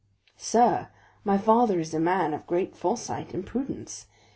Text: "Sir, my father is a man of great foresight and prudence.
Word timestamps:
"Sir, 0.39 0.87
my 1.23 1.37
father 1.37 1.79
is 1.79 1.93
a 1.93 1.99
man 1.99 2.33
of 2.33 2.47
great 2.47 2.75
foresight 2.75 3.35
and 3.35 3.45
prudence. 3.45 4.07